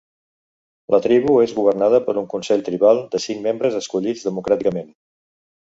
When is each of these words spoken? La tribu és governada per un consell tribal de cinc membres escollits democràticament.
La 0.95 0.99
tribu 1.03 1.35
és 1.43 1.53
governada 1.57 1.99
per 2.09 2.17
un 2.23 2.27
consell 2.33 2.65
tribal 2.71 3.03
de 3.13 3.23
cinc 3.29 3.47
membres 3.47 3.79
escollits 3.83 4.29
democràticament. 4.33 4.93